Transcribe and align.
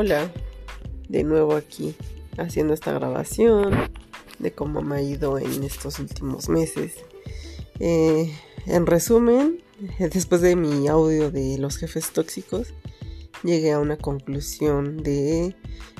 Hola, 0.00 0.30
de 1.08 1.24
nuevo 1.24 1.56
aquí 1.56 1.96
haciendo 2.36 2.72
esta 2.72 2.92
grabación 2.92 3.72
de 4.38 4.52
cómo 4.52 4.80
me 4.80 4.94
ha 4.94 5.02
ido 5.02 5.40
en 5.40 5.64
estos 5.64 5.98
últimos 5.98 6.48
meses. 6.48 6.94
Eh, 7.80 8.32
en 8.66 8.86
resumen, 8.86 9.60
después 9.98 10.40
de 10.40 10.54
mi 10.54 10.86
audio 10.86 11.32
de 11.32 11.58
los 11.58 11.78
jefes 11.78 12.12
tóxicos, 12.12 12.74
llegué 13.42 13.72
a 13.72 13.80
una 13.80 13.96
conclusión 13.96 14.98
de 14.98 15.56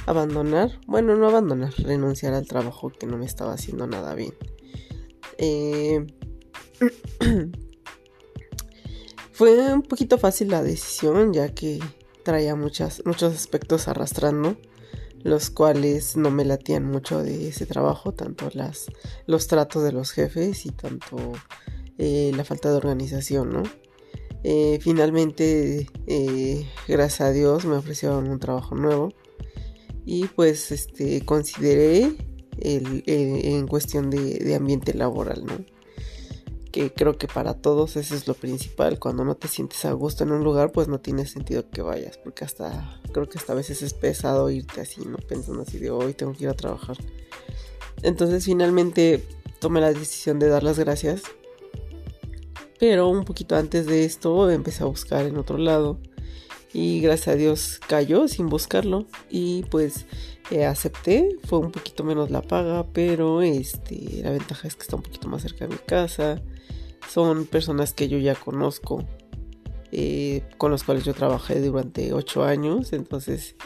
abandonar, 0.06 0.78
bueno, 0.86 1.16
no 1.16 1.26
abandonar, 1.26 1.74
renunciar 1.78 2.34
al 2.34 2.46
trabajo 2.46 2.90
que 2.90 3.08
no 3.08 3.18
me 3.18 3.26
estaba 3.26 3.54
haciendo 3.54 3.88
nada 3.88 4.14
bien. 4.14 4.34
Eh, 5.38 6.06
fue 9.32 9.72
un 9.72 9.82
poquito 9.82 10.18
fácil 10.18 10.50
la 10.50 10.62
decisión, 10.62 11.32
ya 11.32 11.48
que 11.48 11.80
traía 12.28 12.54
muchas, 12.54 13.00
muchos 13.06 13.34
aspectos 13.34 13.88
arrastrando, 13.88 14.58
los 15.22 15.48
cuales 15.48 16.14
no 16.14 16.30
me 16.30 16.44
latían 16.44 16.84
mucho 16.84 17.22
de 17.22 17.48
ese 17.48 17.64
trabajo, 17.64 18.12
tanto 18.12 18.50
las, 18.52 18.88
los 19.26 19.46
tratos 19.46 19.82
de 19.82 19.92
los 19.92 20.10
jefes 20.10 20.66
y 20.66 20.72
tanto 20.72 21.16
eh, 21.96 22.30
la 22.36 22.44
falta 22.44 22.68
de 22.68 22.76
organización, 22.76 23.48
¿no? 23.50 23.62
Eh, 24.44 24.78
finalmente, 24.82 25.88
eh, 26.06 26.66
gracias 26.86 27.22
a 27.22 27.32
Dios, 27.32 27.64
me 27.64 27.76
ofrecieron 27.76 28.28
un 28.28 28.38
trabajo 28.38 28.74
nuevo 28.74 29.14
y 30.04 30.26
pues 30.26 30.70
este, 30.70 31.24
consideré 31.24 32.14
el, 32.60 33.04
en 33.06 33.66
cuestión 33.66 34.10
de, 34.10 34.34
de 34.34 34.54
ambiente 34.54 34.92
laboral, 34.92 35.46
¿no? 35.46 35.77
Creo 36.94 37.18
que 37.18 37.26
para 37.26 37.54
todos 37.54 37.96
eso 37.96 38.14
es 38.14 38.28
lo 38.28 38.34
principal. 38.34 38.98
Cuando 38.98 39.24
no 39.24 39.34
te 39.36 39.48
sientes 39.48 39.84
a 39.84 39.92
gusto 39.92 40.24
en 40.24 40.32
un 40.32 40.44
lugar, 40.44 40.72
pues 40.72 40.88
no 40.88 41.00
tiene 41.00 41.26
sentido 41.26 41.68
que 41.70 41.82
vayas, 41.82 42.18
porque 42.18 42.44
hasta 42.44 43.00
creo 43.12 43.28
que 43.28 43.38
hasta 43.38 43.52
a 43.52 43.56
veces 43.56 43.82
es 43.82 43.94
pesado 43.94 44.50
irte 44.50 44.80
así, 44.80 45.02
no 45.04 45.16
pensando 45.16 45.62
así 45.62 45.78
de 45.78 45.90
hoy 45.90 46.14
tengo 46.14 46.32
que 46.32 46.44
ir 46.44 46.50
a 46.50 46.54
trabajar. 46.54 46.96
Entonces 48.02 48.44
finalmente 48.44 49.24
tomé 49.60 49.80
la 49.80 49.92
decisión 49.92 50.38
de 50.38 50.48
dar 50.48 50.62
las 50.62 50.78
gracias. 50.78 51.22
Pero 52.78 53.08
un 53.08 53.24
poquito 53.24 53.56
antes 53.56 53.86
de 53.86 54.04
esto 54.04 54.50
empecé 54.50 54.84
a 54.84 54.86
buscar 54.86 55.26
en 55.26 55.36
otro 55.36 55.58
lado 55.58 55.98
y 56.72 57.00
gracias 57.00 57.28
a 57.28 57.36
Dios 57.36 57.80
cayó 57.86 58.28
sin 58.28 58.48
buscarlo. 58.48 59.06
Y 59.30 59.62
pues 59.64 60.06
eh, 60.50 60.64
acepté 60.64 61.36
fue 61.44 61.58
un 61.58 61.72
poquito 61.72 62.04
menos 62.04 62.30
la 62.30 62.42
paga 62.42 62.86
pero 62.92 63.42
este 63.42 64.22
la 64.22 64.30
ventaja 64.30 64.66
es 64.66 64.76
que 64.76 64.82
está 64.82 64.96
un 64.96 65.02
poquito 65.02 65.28
más 65.28 65.42
cerca 65.42 65.66
de 65.66 65.74
mi 65.74 65.80
casa. 65.80 66.42
Son 67.08 67.46
personas 67.46 67.92
que 67.94 68.08
yo 68.08 68.18
ya 68.18 68.34
conozco, 68.34 69.04
eh, 69.92 70.42
con 70.58 70.70
los 70.70 70.84
cuales 70.84 71.04
yo 71.04 71.14
trabajé 71.14 71.60
durante 71.60 72.12
ocho 72.12 72.44
años, 72.44 72.92
entonces 72.92 73.56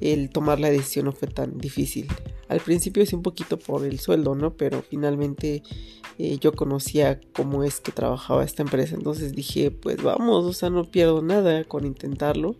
el 0.00 0.30
tomar 0.30 0.60
la 0.60 0.70
decisión 0.70 1.06
no 1.06 1.12
fue 1.12 1.28
tan 1.28 1.58
difícil. 1.58 2.08
Al 2.48 2.60
principio 2.60 3.02
es 3.02 3.12
un 3.12 3.22
poquito 3.22 3.58
por 3.58 3.84
el 3.84 3.98
sueldo, 3.98 4.34
¿no? 4.34 4.56
Pero 4.56 4.82
finalmente 4.82 5.62
eh, 6.18 6.38
yo 6.40 6.52
conocía 6.52 7.20
cómo 7.34 7.64
es 7.64 7.80
que 7.80 7.92
trabajaba 7.92 8.44
esta 8.44 8.62
empresa, 8.62 8.94
entonces 8.94 9.34
dije, 9.34 9.70
pues 9.70 10.02
vamos, 10.02 10.44
o 10.44 10.52
sea, 10.52 10.70
no 10.70 10.84
pierdo 10.84 11.22
nada 11.22 11.64
con 11.64 11.86
intentarlo. 11.86 12.56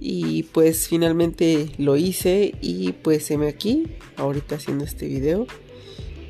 Y 0.00 0.42
pues 0.44 0.88
finalmente 0.88 1.72
lo 1.78 1.96
hice 1.96 2.54
y 2.60 2.92
pues 2.92 3.24
se 3.24 3.38
me 3.38 3.48
aquí, 3.48 3.86
ahorita 4.16 4.56
haciendo 4.56 4.84
este 4.84 5.06
video 5.06 5.46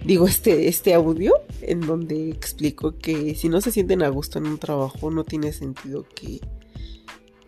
digo, 0.04 0.26
este, 0.26 0.68
este 0.68 0.94
audio 0.94 1.32
en 1.62 1.80
donde 1.80 2.28
explico 2.30 2.96
que 2.98 3.34
si 3.34 3.48
no 3.48 3.60
se 3.60 3.72
sienten 3.72 4.02
a 4.02 4.08
gusto 4.08 4.38
en 4.38 4.46
un 4.46 4.58
trabajo, 4.58 5.10
no 5.10 5.24
tiene 5.24 5.52
sentido 5.52 6.06
que, 6.14 6.40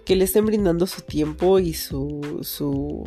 que 0.07 0.17
le 0.17 0.25
estén 0.25 0.47
brindando 0.47 0.87
su 0.87 1.03
tiempo 1.03 1.59
y 1.59 1.75
su, 1.75 2.39
su, 2.43 3.05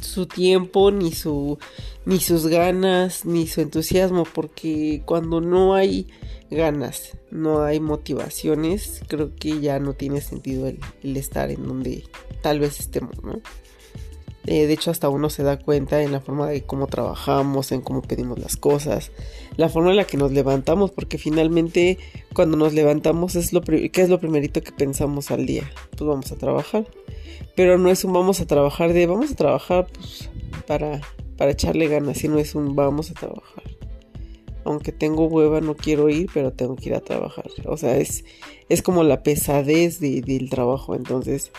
su 0.00 0.26
tiempo, 0.26 0.92
ni, 0.92 1.12
su, 1.12 1.58
ni 2.06 2.20
sus 2.20 2.46
ganas, 2.46 3.26
ni 3.26 3.48
su 3.48 3.60
entusiasmo, 3.60 4.24
porque 4.32 5.02
cuando 5.04 5.40
no 5.40 5.74
hay 5.74 6.06
ganas, 6.50 7.18
no 7.32 7.62
hay 7.64 7.80
motivaciones, 7.80 9.02
creo 9.08 9.34
que 9.34 9.60
ya 9.60 9.80
no 9.80 9.92
tiene 9.94 10.20
sentido 10.20 10.68
el, 10.68 10.78
el 11.02 11.16
estar 11.16 11.50
en 11.50 11.66
donde 11.66 12.04
tal 12.42 12.60
vez 12.60 12.78
estemos, 12.78 13.22
¿no? 13.24 13.40
Eh, 14.50 14.66
de 14.66 14.72
hecho, 14.72 14.90
hasta 14.90 15.08
uno 15.08 15.30
se 15.30 15.44
da 15.44 15.60
cuenta 15.60 16.02
en 16.02 16.10
la 16.10 16.20
forma 16.20 16.48
de 16.48 16.62
cómo 16.62 16.88
trabajamos, 16.88 17.70
en 17.70 17.82
cómo 17.82 18.02
pedimos 18.02 18.36
las 18.40 18.56
cosas, 18.56 19.12
la 19.56 19.68
forma 19.68 19.90
en 19.90 19.96
la 19.96 20.08
que 20.08 20.16
nos 20.16 20.32
levantamos, 20.32 20.90
porque 20.90 21.18
finalmente 21.18 21.98
cuando 22.34 22.56
nos 22.56 22.72
levantamos 22.72 23.36
es 23.36 23.52
lo 23.52 23.60
¿qué 23.62 23.90
es 23.94 24.08
lo 24.08 24.18
primerito 24.18 24.60
que 24.60 24.72
pensamos 24.72 25.30
al 25.30 25.46
día? 25.46 25.70
Pues 25.90 26.02
vamos 26.02 26.32
a 26.32 26.36
trabajar. 26.36 26.84
Pero 27.54 27.78
no 27.78 27.90
es 27.90 28.02
un 28.02 28.12
vamos 28.12 28.40
a 28.40 28.46
trabajar 28.48 28.92
de 28.92 29.06
vamos 29.06 29.30
a 29.30 29.36
trabajar 29.36 29.86
pues, 29.86 30.28
para, 30.66 31.00
para 31.36 31.52
echarle 31.52 31.86
ganas, 31.86 32.18
sino 32.18 32.40
es 32.40 32.56
un 32.56 32.74
vamos 32.74 33.12
a 33.12 33.14
trabajar. 33.14 33.62
Aunque 34.64 34.90
tengo 34.90 35.26
hueva, 35.26 35.60
no 35.60 35.76
quiero 35.76 36.08
ir, 36.08 36.28
pero 36.34 36.52
tengo 36.52 36.74
que 36.74 36.88
ir 36.88 36.96
a 36.96 37.00
trabajar. 37.00 37.46
O 37.66 37.76
sea, 37.76 37.98
es, 37.98 38.24
es 38.68 38.82
como 38.82 39.04
la 39.04 39.22
pesadez 39.22 40.00
del 40.00 40.50
trabajo. 40.50 40.96
Entonces, 40.96 41.52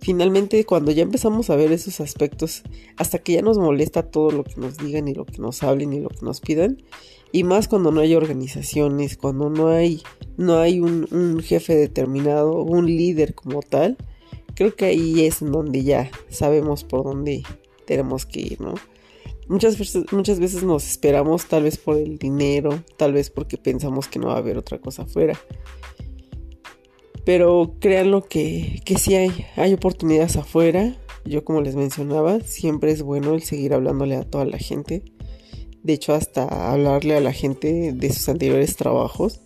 finalmente 0.00 0.64
cuando 0.64 0.90
ya 0.90 1.02
empezamos 1.02 1.50
a 1.50 1.56
ver 1.56 1.72
esos 1.72 2.00
aspectos, 2.00 2.62
hasta 2.96 3.18
que 3.18 3.34
ya 3.34 3.42
nos 3.42 3.58
molesta 3.58 4.10
todo 4.10 4.30
lo 4.30 4.44
que 4.44 4.60
nos 4.60 4.76
digan 4.78 5.08
y 5.08 5.14
lo 5.14 5.24
que 5.24 5.38
nos 5.38 5.62
hablen 5.62 5.92
y 5.92 6.00
lo 6.00 6.08
que 6.08 6.24
nos 6.24 6.40
pidan, 6.40 6.82
y 7.30 7.44
más 7.44 7.68
cuando 7.68 7.90
no 7.90 8.00
hay 8.00 8.14
organizaciones, 8.14 9.16
cuando 9.16 9.50
no 9.50 9.68
hay, 9.68 10.02
no 10.36 10.58
hay 10.58 10.80
un, 10.80 11.40
jefe 11.42 11.74
determinado, 11.74 12.62
un 12.62 12.86
líder 12.86 13.34
como 13.34 13.60
tal, 13.60 13.96
creo 14.54 14.74
que 14.74 14.86
ahí 14.86 15.24
es 15.26 15.40
donde 15.40 15.84
ya 15.84 16.10
sabemos 16.28 16.84
por 16.84 17.04
dónde 17.04 17.42
tenemos 17.86 18.24
que 18.24 18.40
ir, 18.40 18.60
¿no? 18.60 18.74
Muchas 19.48 19.78
veces, 19.78 20.04
muchas 20.12 20.40
veces 20.40 20.62
nos 20.62 20.86
esperamos 20.86 21.46
tal 21.46 21.62
vez 21.62 21.78
por 21.78 21.96
el 21.96 22.18
dinero, 22.18 22.82
tal 22.98 23.14
vez 23.14 23.30
porque 23.30 23.56
pensamos 23.56 24.06
que 24.06 24.18
no 24.18 24.28
va 24.28 24.34
a 24.34 24.38
haber 24.38 24.58
otra 24.58 24.78
cosa 24.78 25.02
afuera. 25.02 25.38
Pero 27.28 27.74
créanlo 27.78 28.26
que, 28.26 28.80
que 28.86 28.96
sí 28.96 29.14
hay, 29.14 29.44
hay 29.56 29.74
oportunidades 29.74 30.38
afuera. 30.38 30.96
Yo 31.26 31.44
como 31.44 31.60
les 31.60 31.76
mencionaba, 31.76 32.40
siempre 32.40 32.90
es 32.90 33.02
bueno 33.02 33.34
el 33.34 33.42
seguir 33.42 33.74
hablándole 33.74 34.16
a 34.16 34.22
toda 34.22 34.46
la 34.46 34.56
gente. 34.56 35.02
De 35.82 35.92
hecho, 35.92 36.14
hasta 36.14 36.72
hablarle 36.72 37.18
a 37.18 37.20
la 37.20 37.34
gente 37.34 37.92
de 37.92 38.12
sus 38.14 38.30
anteriores 38.30 38.76
trabajos. 38.76 39.42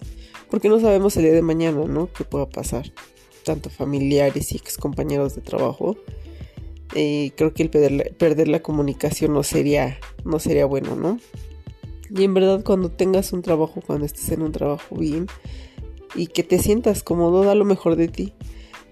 Porque 0.49 0.69
no 0.69 0.79
sabemos 0.79 1.17
el 1.17 1.25
día 1.25 1.33
de 1.33 1.43
mañana, 1.43 1.85
¿no? 1.87 2.09
¿Qué 2.13 2.23
pueda 2.23 2.49
pasar? 2.49 2.93
Tanto 3.45 3.69
familiares 3.69 4.53
y 4.53 4.59
ex 4.59 4.79
compañeros 4.79 5.35
de 5.35 5.41
trabajo. 5.41 5.97
Creo 6.91 7.53
que 7.53 7.65
el 7.65 7.71
perder, 7.71 8.17
perder 8.17 8.47
la 8.47 8.63
comunicación 8.63 9.35
no 9.35 9.43
sería, 9.43 9.99
no 10.25 10.39
sería 10.39 10.67
bueno, 10.67 10.95
¿no? 10.95 11.19
Y 12.15 12.23
en 12.23 12.33
verdad 12.33 12.63
cuando 12.63 12.91
tengas 12.91 13.33
un 13.33 13.43
trabajo, 13.43 13.83
cuando 13.85 14.07
estés 14.07 14.29
en 14.29 14.43
un 14.43 14.53
trabajo 14.53 14.95
bien, 14.95 15.27
y 16.15 16.27
que 16.29 16.43
te 16.43 16.59
sientas 16.59 17.03
cómodo, 17.03 17.45
da 17.45 17.55
lo 17.55 17.65
mejor 17.65 17.97
de 17.97 18.09
ti. 18.09 18.33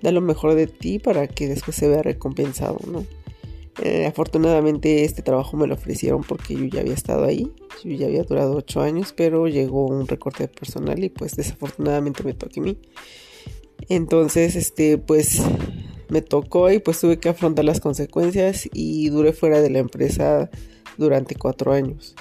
Da 0.03 0.13
lo 0.13 0.21
mejor 0.21 0.55
de 0.55 0.67
ti 0.67 0.99
para 0.99 1.29
que 1.29 1.47
después 1.47 1.77
se 1.77 1.89
vea 1.89 2.03
recompensado, 2.03 2.79
¿no? 2.87 3.05
Eh, 3.83 4.07
afortunadamente 4.07 5.05
este 5.05 5.23
trabajo 5.23 5.57
me 5.57 5.67
lo 5.67 5.75
ofrecieron 5.75 6.23
porque 6.23 6.55
yo 6.55 6.65
ya 6.67 6.81
había 6.81 6.93
estado 6.93 7.25
ahí, 7.25 7.51
yo 7.83 7.93
ya 7.93 8.07
había 8.07 8.25
durado 8.25 8.57
8 8.57 8.83
años, 8.83 9.15
pero 9.17 9.47
llegó 9.47 9.87
un 9.87 10.07
recorte 10.07 10.45
de 10.45 10.49
personal 10.49 11.03
y 11.03 11.09
pues 11.09 11.35
desafortunadamente 11.37 12.23
me 12.23 12.35
tocó 12.35 12.61
a 12.61 12.63
mí. 12.63 12.79
Entonces, 13.89 14.57
este, 14.57 14.99
pues 14.99 15.41
me 16.09 16.21
tocó 16.21 16.71
y 16.71 16.79
pues 16.79 17.01
tuve 17.01 17.19
que 17.19 17.31
afrontar 17.31 17.65
las 17.65 17.81
consecuencias 17.81 18.69
y 18.73 19.09
duré 19.09 19.33
fuera 19.33 19.61
de 19.61 19.71
la 19.71 19.79
empresa 19.79 20.51
durante 20.99 21.35
4 21.35 21.73
años 21.73 22.15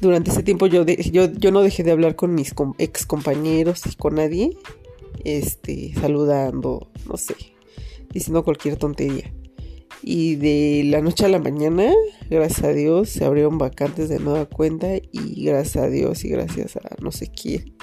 durante 0.00 0.30
ese 0.30 0.42
tiempo 0.42 0.66
yo, 0.66 0.84
yo, 0.84 1.30
yo 1.32 1.50
no 1.52 1.62
dejé 1.62 1.82
de 1.82 1.90
hablar 1.90 2.16
con 2.16 2.34
mis 2.34 2.54
ex 2.78 3.06
compañeros 3.06 3.82
y 3.86 3.94
con 3.96 4.14
nadie, 4.16 4.56
este, 5.24 5.92
saludando, 5.94 6.88
no 7.06 7.16
sé, 7.16 7.34
diciendo 8.10 8.44
cualquier 8.44 8.76
tontería. 8.76 9.32
Y 10.02 10.36
de 10.36 10.82
la 10.86 11.02
noche 11.02 11.26
a 11.26 11.28
la 11.28 11.38
mañana, 11.38 11.92
gracias 12.30 12.64
a 12.64 12.72
Dios, 12.72 13.10
se 13.10 13.24
abrieron 13.24 13.58
vacantes 13.58 14.08
de 14.08 14.18
nueva 14.18 14.46
cuenta 14.46 14.96
y 14.96 15.44
gracias 15.44 15.84
a 15.84 15.88
Dios 15.88 16.24
y 16.24 16.30
gracias 16.30 16.76
a 16.76 16.80
no 17.02 17.12
sé 17.12 17.28
quién, 17.28 17.74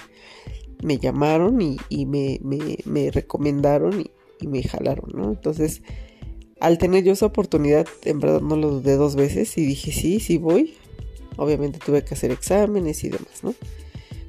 me 0.81 0.97
llamaron 0.97 1.61
y, 1.61 2.05
me, 2.05 2.39
me, 2.41 3.11
recomendaron 3.11 4.01
y, 4.01 4.11
y, 4.39 4.47
me 4.47 4.63
jalaron, 4.63 5.11
¿no? 5.13 5.29
Entonces, 5.29 5.83
al 6.59 6.79
tener 6.79 7.03
yo 7.03 7.13
esa 7.13 7.27
oportunidad, 7.27 7.87
en 8.03 8.19
verdad 8.19 8.41
no 8.41 8.55
lo 8.55 8.71
dudé 8.71 8.95
dos 8.95 9.15
veces 9.15 9.55
y 9.59 9.65
dije, 9.65 9.91
sí, 9.91 10.19
sí 10.19 10.37
voy, 10.37 10.73
Obviamente 11.37 11.79
tuve 11.83 12.03
que 12.03 12.13
hacer 12.13 12.31
exámenes 12.31 13.03
y 13.03 13.09
demás, 13.09 13.43
¿no? 13.43 13.55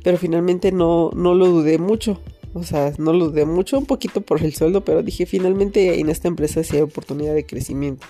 Pero 0.04 0.16
finalmente 0.18 0.72
no, 0.72 1.10
no 1.14 1.34
lo 1.34 1.48
dudé 1.48 1.78
mucho. 1.78 2.20
O 2.54 2.62
sea, 2.62 2.92
no 2.98 3.12
lo 3.12 3.28
dudé 3.28 3.44
mucho, 3.44 3.78
un 3.78 3.86
poquito 3.86 4.20
por 4.20 4.42
el 4.42 4.54
sueldo, 4.54 4.84
pero 4.84 5.02
dije, 5.02 5.26
finalmente 5.26 6.00
en 6.00 6.08
esta 6.08 6.28
empresa 6.28 6.62
sí 6.62 6.76
hay 6.76 6.82
oportunidad 6.82 7.34
de 7.34 7.44
crecimiento. 7.44 8.06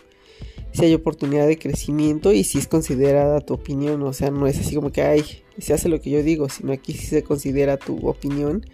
Si 0.73 0.85
hay 0.85 0.95
oportunidad 0.95 1.47
de 1.47 1.59
crecimiento 1.59 2.33
y 2.33 2.45
si 2.45 2.59
es 2.59 2.69
considerada 2.69 3.41
tu 3.41 3.55
opinión. 3.55 4.03
O 4.03 4.13
sea, 4.13 4.31
no 4.31 4.47
es 4.47 4.59
así 4.59 4.75
como 4.75 4.93
que, 4.93 5.03
ay, 5.03 5.25
se 5.59 5.73
hace 5.73 5.89
lo 5.89 6.01
que 6.01 6.11
yo 6.11 6.23
digo, 6.23 6.49
sino 6.49 6.73
aquí 6.73 6.93
sí 6.93 7.07
se 7.07 7.25
considera 7.25 7.79
tu 7.79 8.07
opinión 8.07 8.65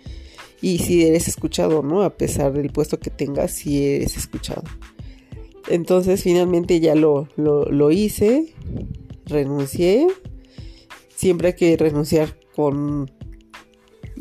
y 0.64 0.78
si 0.78 1.04
eres 1.04 1.28
escuchado, 1.28 1.82
¿no? 1.82 2.02
A 2.02 2.16
pesar 2.16 2.54
del 2.54 2.70
puesto 2.70 2.98
que 2.98 3.10
tengas, 3.10 3.52
si 3.52 3.86
eres 3.86 4.16
escuchado. 4.16 4.62
Entonces 5.68 6.22
finalmente 6.22 6.80
ya 6.80 6.94
lo, 6.94 7.28
lo, 7.36 7.90
hice, 7.90 8.53
renuncié. 9.26 10.06
Siempre 11.14 11.48
hay 11.48 11.54
que 11.54 11.76
renunciar 11.76 12.36
con 12.54 13.10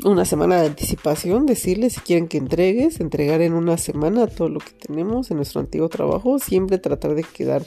una 0.04 0.24
semana 0.24 0.60
de 0.60 0.66
anticipación, 0.66 1.46
decirles 1.46 1.94
si 1.94 2.00
quieren 2.00 2.28
que 2.28 2.38
entregues, 2.38 3.00
entregar 3.00 3.40
en 3.42 3.52
una 3.52 3.78
semana 3.78 4.26
todo 4.26 4.48
lo 4.48 4.60
que 4.60 4.72
tenemos 4.72 5.30
en 5.30 5.36
nuestro 5.36 5.60
antiguo 5.60 5.88
trabajo, 5.88 6.38
siempre 6.38 6.78
tratar 6.78 7.14
de 7.14 7.22
quedar 7.22 7.64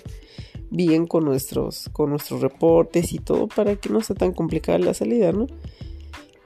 bien 0.69 1.07
con 1.07 1.23
nuestros, 1.23 1.89
con 1.93 2.09
nuestros 2.09 2.41
reportes 2.41 3.13
y 3.13 3.19
todo 3.19 3.47
para 3.47 3.75
que 3.75 3.89
no 3.89 4.01
sea 4.01 4.15
tan 4.15 4.33
complicada 4.33 4.77
la 4.79 4.93
salida, 4.93 5.31
¿no? 5.31 5.47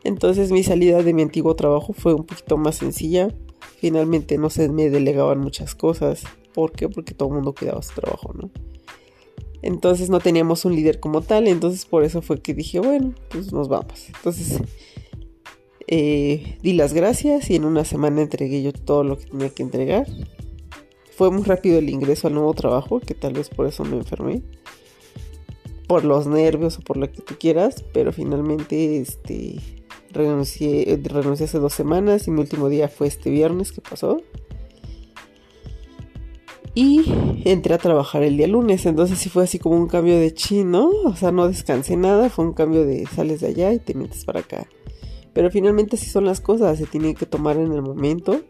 Entonces 0.04 0.52
mi 0.52 0.64
salida 0.64 1.04
de 1.04 1.14
mi 1.14 1.22
antiguo 1.22 1.56
trabajo 1.56 1.94
fue 1.94 2.14
un 2.14 2.26
poquito 2.26 2.58
más 2.58 2.76
sencilla. 2.76 3.30
Finalmente 3.80 4.38
no 4.38 4.50
se 4.50 4.70
me 4.70 4.90
delegaban 4.90 5.40
muchas 5.40 5.76
cosas. 5.76 6.24
¿Por 6.54 6.72
qué? 6.72 6.90
Porque 6.90 7.14
todo 7.14 7.30
el 7.30 7.36
mundo 7.36 7.54
cuidaba 7.54 7.82
su 7.82 7.94
trabajo, 7.94 8.34
¿no? 8.34 8.50
Entonces 9.62 10.10
no 10.10 10.20
teníamos 10.20 10.66
un 10.66 10.76
líder 10.76 11.00
como 11.00 11.22
tal, 11.22 11.48
entonces 11.48 11.86
por 11.86 12.04
eso 12.04 12.22
fue 12.22 12.42
que 12.42 12.54
dije, 12.54 12.80
bueno, 12.80 13.14
pues 13.30 13.54
nos 13.54 13.68
vamos. 13.68 14.08
Entonces 14.08 14.62
eh, 15.94 16.58
di 16.62 16.72
las 16.72 16.94
gracias 16.94 17.50
y 17.50 17.56
en 17.56 17.66
una 17.66 17.84
semana 17.84 18.22
entregué 18.22 18.64
yo 18.64 18.72
todo 18.72 19.04
lo 19.04 19.18
que 19.18 19.26
tenía 19.26 19.50
que 19.50 19.62
entregar. 19.64 20.08
Fue 21.16 21.30
muy 21.30 21.44
rápido 21.44 21.78
el 21.78 21.90
ingreso 21.90 22.28
al 22.28 22.34
nuevo 22.34 22.54
trabajo, 22.54 23.00
que 23.00 23.14
tal 23.14 23.34
vez 23.34 23.50
por 23.50 23.68
eso 23.68 23.84
me 23.84 23.98
enfermé. 23.98 24.42
Por 25.88 26.06
los 26.06 26.28
nervios 26.28 26.78
o 26.78 26.82
por 26.82 26.98
lo 26.98 27.12
que 27.12 27.22
tú 27.22 27.36
quieras, 27.38 27.84
pero 27.94 28.14
finalmente 28.14 29.02
este, 29.02 29.60
renuncié, 30.12 30.98
renuncié 31.04 31.46
hace 31.46 31.60
dos 31.60 31.74
semanas 31.74 32.28
y 32.28 32.32
mi 32.32 32.40
último 32.40 32.70
día 32.70 32.88
fue 32.88 33.08
este 33.08 33.30
viernes 33.30 33.74
que 33.74 33.82
pasó. 33.82 34.22
Y 36.74 37.04
entré 37.44 37.74
a 37.74 37.78
trabajar 37.78 38.24
el 38.24 38.38
día 38.38 38.48
lunes, 38.48 38.86
entonces 38.86 39.20
sí 39.20 39.30
fue 39.30 39.44
así 39.44 39.60
como 39.60 39.76
un 39.76 39.88
cambio 39.88 40.18
de 40.18 40.34
chino, 40.34 40.90
o 41.04 41.16
sea, 41.16 41.32
no 41.32 41.48
descansé 41.48 41.98
nada, 41.98 42.30
fue 42.30 42.46
un 42.46 42.54
cambio 42.54 42.86
de 42.86 43.06
sales 43.08 43.42
de 43.42 43.48
allá 43.48 43.74
y 43.74 43.80
te 43.80 43.94
metes 43.94 44.24
para 44.24 44.40
acá. 44.40 44.68
Pero 45.34 45.52
finalmente 45.52 45.98
así 45.98 46.10
son 46.10 46.26
las 46.26 46.40
cosas, 46.40 46.78
se 46.78 46.86
tienen 46.86 47.16
que 47.16 47.26
tomar 47.26 47.58
en 47.58 47.74
el 47.74 47.82
momento, 47.82 48.42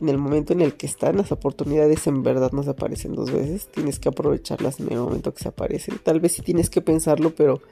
en 0.00 0.08
el 0.10 0.18
momento 0.18 0.52
en 0.52 0.60
el 0.60 0.74
que 0.74 0.84
están, 0.84 1.16
las 1.16 1.32
oportunidades 1.32 2.06
en 2.06 2.22
verdad 2.22 2.52
no 2.52 2.62
se 2.62 2.70
aparecen 2.70 3.14
dos 3.14 3.30
veces, 3.30 3.68
tienes 3.68 3.98
que 3.98 4.10
aprovecharlas 4.10 4.78
en 4.78 4.92
el 4.92 4.98
momento 4.98 5.32
que 5.32 5.42
se 5.42 5.48
aparecen. 5.48 5.98
Tal 6.02 6.20
vez 6.20 6.32
sí 6.32 6.42
tienes 6.42 6.68
que 6.68 6.82
pensarlo, 6.82 7.34
pero 7.34 7.62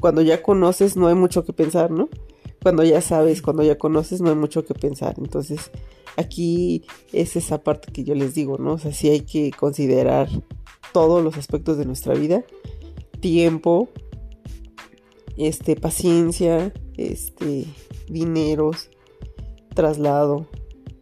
cuando 0.00 0.22
ya 0.22 0.42
conoces 0.42 0.96
no 0.96 1.08
hay 1.08 1.16
mucho 1.16 1.44
que 1.44 1.52
pensar, 1.52 1.90
¿no? 1.90 2.08
Cuando 2.62 2.84
ya 2.84 3.00
sabes, 3.00 3.42
cuando 3.42 3.62
ya 3.62 3.78
conoces 3.78 4.20
no 4.20 4.30
hay 4.30 4.36
mucho 4.36 4.64
que 4.64 4.74
pensar, 4.74 5.14
entonces 5.18 5.70
aquí 6.16 6.84
es 7.12 7.36
esa 7.36 7.62
parte 7.62 7.90
que 7.92 8.04
yo 8.04 8.14
les 8.14 8.34
digo, 8.34 8.58
¿no? 8.58 8.74
O 8.74 8.78
sea, 8.78 8.92
sí 8.92 9.08
hay 9.08 9.22
que 9.22 9.50
considerar 9.50 10.28
todos 10.92 11.22
los 11.22 11.36
aspectos 11.36 11.78
de 11.78 11.86
nuestra 11.86 12.14
vida, 12.14 12.44
tiempo, 13.20 13.88
este, 15.36 15.76
paciencia, 15.76 16.72
este, 16.96 17.64
dineros, 18.08 18.90
traslado. 19.74 20.46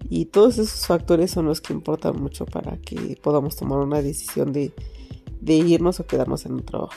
Y 0.08 0.26
todos 0.26 0.58
esos 0.58 0.86
factores 0.86 1.30
son 1.30 1.46
los 1.46 1.60
que 1.60 1.72
importan 1.72 2.20
mucho 2.20 2.46
para 2.46 2.78
que 2.78 3.18
podamos 3.20 3.56
tomar 3.56 3.80
una 3.80 4.00
decisión 4.00 4.52
de, 4.52 4.72
de 5.40 5.54
irnos 5.54 6.00
o 6.00 6.06
quedarnos 6.06 6.46
en 6.46 6.52
un 6.52 6.64
trabajo. 6.64 6.94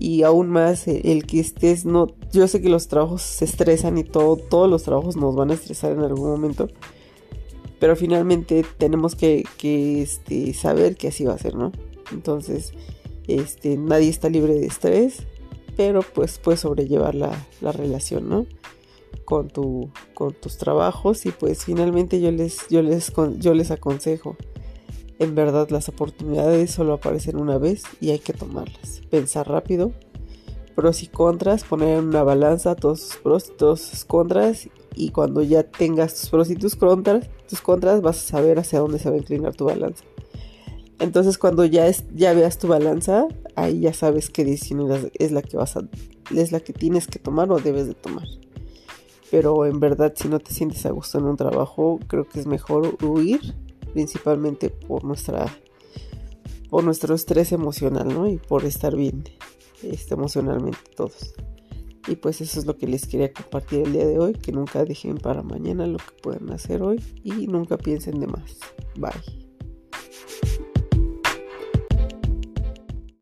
Y 0.00 0.24
aún 0.24 0.50
más 0.50 0.88
el, 0.88 1.26
que 1.26 1.38
estés, 1.38 1.84
no, 1.84 2.08
yo 2.32 2.48
sé 2.48 2.60
que 2.60 2.68
los 2.70 2.88
trabajos 2.88 3.22
se 3.22 3.44
estresan 3.44 3.98
y 3.98 4.02
todo, 4.02 4.36
todos 4.36 4.68
los 4.68 4.82
trabajos 4.82 5.16
nos 5.16 5.36
van 5.36 5.52
a 5.52 5.54
estresar 5.54 5.92
en 5.92 6.00
algún 6.00 6.30
momento 6.30 6.68
pero 7.80 7.96
finalmente 7.96 8.64
tenemos 8.78 9.16
que, 9.16 9.44
este, 10.02 10.54
saber 10.54 10.96
que 10.96 11.08
así 11.08 11.24
va 11.24 11.32
a 11.32 11.38
ser, 11.38 11.56
¿no? 11.56 11.72
Entonces, 12.12 12.72
este, 13.26 13.76
nadie 13.78 14.10
está 14.10 14.28
libre 14.28 14.54
de 14.54 14.66
estrés, 14.66 15.22
pero 15.76 16.02
pues 16.02 16.38
puedes 16.38 16.60
sobrellevar 16.60 17.14
la, 17.14 17.32
relación, 17.62 18.28
¿no? 18.28 18.46
Con, 19.24 19.48
tu, 19.48 19.90
con 20.14 20.34
tus 20.34 20.58
trabajos 20.58 21.24
y 21.24 21.30
pues 21.30 21.64
finalmente 21.64 22.20
yo 22.20 22.30
les, 22.30 22.68
yo, 22.68 22.82
les, 22.82 23.12
yo 23.38 23.54
les 23.54 23.70
aconsejo, 23.70 24.36
en 25.20 25.34
verdad 25.34 25.68
las 25.68 25.88
oportunidades 25.90 26.70
solo 26.70 26.94
aparecen 26.94 27.36
una 27.36 27.58
vez 27.58 27.82
y 28.00 28.10
hay 28.10 28.18
que 28.18 28.32
tomarlas. 28.32 29.02
Pensar 29.10 29.46
rápido, 29.48 29.92
pros 30.74 31.02
y 31.02 31.08
contras, 31.08 31.62
poner 31.62 31.98
en 31.98 32.06
una 32.06 32.22
balanza 32.22 32.74
todos 32.74 33.00
sus 33.00 33.16
pros 33.18 33.50
y 33.50 33.56
todos 33.58 33.82
sus 33.82 34.04
contras 34.06 34.70
y 34.96 35.10
cuando 35.10 35.42
ya 35.42 35.62
tengas 35.62 36.14
tus 36.14 36.30
pros 36.30 36.50
y 36.50 36.56
tus 36.56 36.74
contras, 36.74 37.28
tus 37.46 37.60
contras 37.60 38.00
vas 38.00 38.16
a 38.16 38.28
saber 38.28 38.58
hacia 38.58 38.78
dónde 38.78 38.98
se 38.98 39.10
va 39.10 39.16
a 39.16 39.18
inclinar 39.18 39.54
tu 39.54 39.66
balanza. 39.66 40.02
Entonces 40.98 41.36
cuando 41.36 41.66
ya, 41.66 41.86
es, 41.86 42.04
ya 42.14 42.32
veas 42.32 42.56
tu 42.56 42.68
balanza, 42.68 43.28
ahí 43.56 43.80
ya 43.80 43.92
sabes 43.92 44.30
qué 44.30 44.46
decisión 44.46 44.90
es 45.18 45.32
la 45.32 45.42
que 45.42 45.58
vas 45.58 45.76
a, 45.76 45.82
es 46.34 46.50
la 46.50 46.60
que 46.60 46.72
tienes 46.72 47.06
que 47.06 47.18
tomar 47.18 47.52
o 47.52 47.58
debes 47.58 47.86
de 47.86 47.94
tomar. 47.94 48.26
Pero 49.30 49.66
en 49.66 49.80
verdad 49.80 50.14
si 50.16 50.28
no 50.28 50.38
te 50.38 50.54
sientes 50.54 50.86
a 50.86 50.90
gusto 50.92 51.18
en 51.18 51.24
un 51.24 51.36
trabajo, 51.36 52.00
creo 52.06 52.26
que 52.26 52.40
es 52.40 52.46
mejor 52.46 52.96
huir, 53.04 53.54
principalmente 53.92 54.70
por 54.70 55.04
nuestra 55.04 55.46
por 56.70 56.84
nuestro 56.84 57.14
estrés 57.14 57.52
emocional, 57.52 58.08
¿no? 58.08 58.28
Y 58.28 58.38
por 58.38 58.64
estar 58.64 58.94
bien 58.94 59.24
este, 59.82 60.14
emocionalmente 60.14 60.78
todos. 60.96 61.34
Y 62.06 62.16
pues 62.16 62.40
eso 62.40 62.58
es 62.58 62.66
lo 62.66 62.76
que 62.76 62.86
les 62.86 63.06
quería 63.06 63.32
compartir 63.32 63.80
el 63.80 63.92
día 63.92 64.06
de 64.06 64.18
hoy, 64.18 64.32
que 64.32 64.52
nunca 64.52 64.84
dejen 64.84 65.18
para 65.18 65.42
mañana 65.42 65.86
lo 65.86 65.98
que 65.98 66.12
pueden 66.22 66.50
hacer 66.50 66.82
hoy 66.82 67.02
y 67.22 67.46
nunca 67.46 67.76
piensen 67.76 68.20
de 68.20 68.26
más. 68.26 68.58
Bye. 68.96 69.50